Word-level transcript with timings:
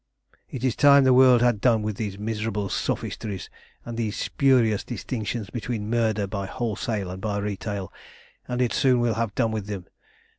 "It 0.49 0.63
is 0.63 0.75
time 0.75 1.03
the 1.03 1.13
world 1.13 1.43
had 1.43 1.61
done 1.61 1.83
with 1.83 1.95
these 1.97 2.17
miserable 2.17 2.69
sophistries, 2.69 3.51
and 3.85 3.97
these 3.97 4.17
spurious 4.17 4.83
distinctions 4.83 5.51
between 5.51 5.91
murder 5.91 6.25
by 6.25 6.47
wholesale 6.47 7.11
and 7.11 7.21
by 7.21 7.37
retail, 7.37 7.93
and 8.47 8.63
it 8.63 8.73
soon 8.73 8.99
will 8.99 9.13
have 9.13 9.35
done 9.35 9.51
with 9.51 9.67
them. 9.67 9.85